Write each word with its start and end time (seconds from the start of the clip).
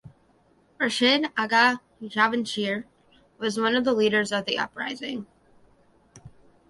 Rashid 0.79 1.29
agha 1.37 1.79
Javanshir 2.01 2.85
was 3.37 3.59
one 3.59 3.75
of 3.75 3.83
the 3.83 3.93
leaders 3.93 4.31
of 4.31 4.45
the 4.45 4.57
uprising. 4.57 5.27